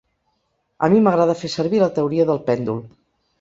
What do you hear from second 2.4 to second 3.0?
pèndol.